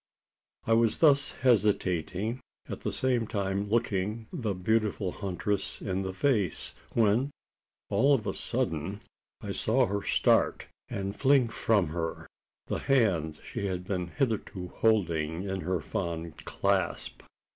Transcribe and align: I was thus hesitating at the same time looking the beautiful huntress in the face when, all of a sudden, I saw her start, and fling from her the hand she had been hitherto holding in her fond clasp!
I 0.65 0.73
was 0.73 0.97
thus 0.97 1.29
hesitating 1.41 2.39
at 2.67 2.79
the 2.79 2.91
same 2.91 3.27
time 3.27 3.69
looking 3.69 4.25
the 4.33 4.55
beautiful 4.55 5.11
huntress 5.11 5.79
in 5.79 6.01
the 6.01 6.11
face 6.11 6.73
when, 6.93 7.29
all 7.91 8.15
of 8.15 8.25
a 8.25 8.33
sudden, 8.33 9.01
I 9.41 9.51
saw 9.51 9.85
her 9.85 10.01
start, 10.01 10.65
and 10.89 11.15
fling 11.15 11.49
from 11.49 11.89
her 11.89 12.25
the 12.65 12.79
hand 12.79 13.41
she 13.43 13.67
had 13.67 13.83
been 13.85 14.07
hitherto 14.07 14.69
holding 14.69 15.43
in 15.43 15.61
her 15.61 15.79
fond 15.79 16.45
clasp! 16.45 17.21